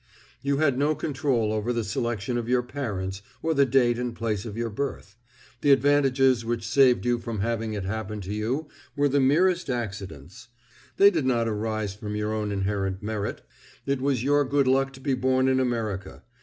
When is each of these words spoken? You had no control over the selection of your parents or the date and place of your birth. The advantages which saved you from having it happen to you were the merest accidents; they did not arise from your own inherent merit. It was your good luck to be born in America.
You 0.41 0.57
had 0.57 0.79
no 0.79 0.95
control 0.95 1.53
over 1.53 1.71
the 1.71 1.83
selection 1.83 2.35
of 2.35 2.49
your 2.49 2.63
parents 2.63 3.21
or 3.43 3.53
the 3.53 3.67
date 3.67 3.99
and 3.99 4.15
place 4.15 4.45
of 4.47 4.57
your 4.57 4.71
birth. 4.71 5.15
The 5.61 5.71
advantages 5.71 6.43
which 6.43 6.67
saved 6.67 7.05
you 7.05 7.19
from 7.19 7.41
having 7.41 7.73
it 7.73 7.83
happen 7.83 8.19
to 8.21 8.33
you 8.33 8.67
were 8.95 9.07
the 9.07 9.19
merest 9.19 9.69
accidents; 9.69 10.47
they 10.97 11.11
did 11.11 11.27
not 11.27 11.47
arise 11.47 11.93
from 11.93 12.15
your 12.15 12.33
own 12.33 12.51
inherent 12.51 13.03
merit. 13.03 13.43
It 13.85 14.01
was 14.01 14.23
your 14.23 14.43
good 14.43 14.65
luck 14.65 14.91
to 14.93 14.99
be 14.99 15.13
born 15.13 15.47
in 15.47 15.59
America. 15.59 16.23